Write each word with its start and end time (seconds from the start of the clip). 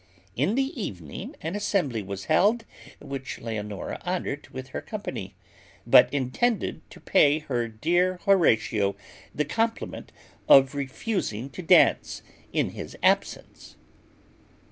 In 0.35 0.55
the 0.55 0.81
evening 0.83 1.35
an 1.43 1.55
assembly 1.55 2.01
was 2.01 2.25
held, 2.25 2.65
which 2.99 3.37
Leonora 3.39 4.01
honoured 4.03 4.47
with 4.49 4.69
her 4.69 4.81
company; 4.81 5.35
but 5.85 6.11
intended 6.11 6.81
to 6.89 6.99
pay 6.99 7.37
her 7.37 7.67
dear 7.67 8.17
Horatio 8.25 8.95
the 9.35 9.45
compliment 9.45 10.11
of 10.49 10.73
refusing 10.73 11.51
to 11.51 11.61
dance 11.61 12.23
in 12.51 12.71
his 12.71 12.97
absence. 13.03 13.75